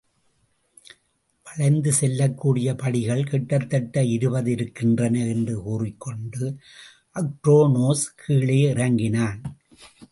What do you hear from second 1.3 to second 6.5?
வளைந்து செல்லக்கூடிய படிகள் கிட்டத்தட்ட இருபது இருக்கின்றன என்று கூறிக்கொண்டு